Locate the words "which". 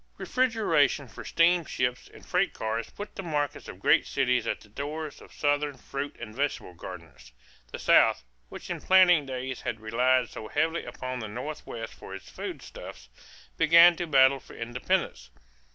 8.49-8.71